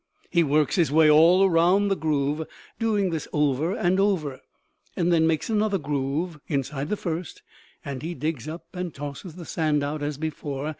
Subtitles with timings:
[0.31, 2.47] He works his way all around the groove,
[2.79, 4.39] doing this over and over,
[4.97, 7.43] and then makes another groove inside the first,
[7.85, 10.69] and digs up and tosses the sand out as before.